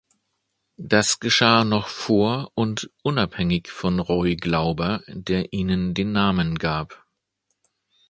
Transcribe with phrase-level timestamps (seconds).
[0.81, 7.05] Das geschah noch vor und unabhängig von Roy Glauber, der ihnen den Namen gab.